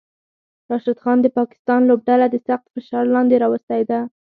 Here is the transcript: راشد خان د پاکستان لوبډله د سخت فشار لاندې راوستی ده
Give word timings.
راشد 0.69 0.97
خان 1.03 1.17
د 1.21 1.27
پاکستان 1.37 1.81
لوبډله 1.89 2.27
د 2.29 2.35
سخت 2.47 2.65
فشار 2.73 3.05
لاندې 3.15 3.35
راوستی 3.43 3.81
ده 3.89 3.99